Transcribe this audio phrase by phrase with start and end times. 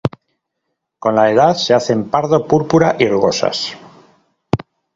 [0.97, 3.77] Con la edad, se hacen pardo púrpura, y rugosas.